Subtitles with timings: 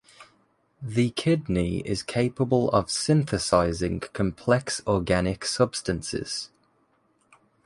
[0.81, 6.49] The kidney is capable of synthesizing complex organic substances.